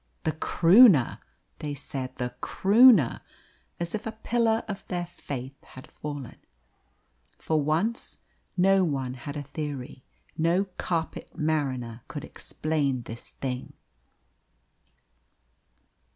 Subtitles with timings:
[0.23, 1.19] "The Croonah!"
[1.59, 3.21] they said, "the Croonah!"
[3.79, 6.37] as if a pillar of their faith had fallen.
[7.37, 8.17] For once
[8.57, 10.03] no one had a theory:
[10.35, 13.73] no carpet mariner could explain this thing.